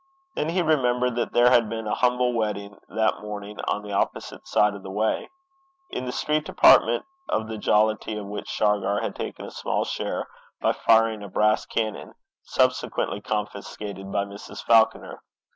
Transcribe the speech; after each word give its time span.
Then 0.33 0.49
he 0.49 0.63
remembered 0.63 1.13
that 1.17 1.31
there 1.31 1.51
had 1.51 1.69
been 1.69 1.85
a 1.85 1.93
humble 1.93 2.33
wedding 2.33 2.75
that 2.89 3.21
morning 3.21 3.59
on 3.67 3.83
the 3.83 3.91
opposite 3.93 4.47
side 4.47 4.73
of 4.73 4.81
the 4.81 4.89
way; 4.89 5.29
in 5.91 6.05
the 6.05 6.11
street 6.11 6.43
department 6.43 7.05
of 7.29 7.47
the 7.47 7.59
jollity 7.59 8.17
of 8.17 8.25
which 8.25 8.47
Shargar 8.49 8.99
had 9.01 9.15
taken 9.15 9.45
a 9.45 9.51
small 9.51 9.85
share 9.85 10.27
by 10.59 10.71
firing 10.73 11.21
a 11.21 11.29
brass 11.29 11.67
cannon, 11.67 12.15
subsequently 12.41 13.21
confiscated 13.21 14.11
by 14.11 14.25
Mrs. 14.25 14.63
Falconer. 14.63 15.21